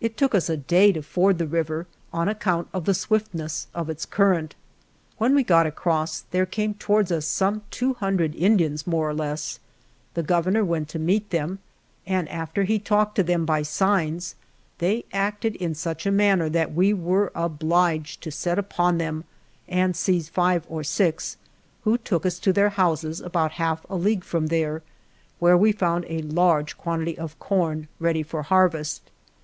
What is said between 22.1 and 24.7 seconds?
us to their houses, about half a league from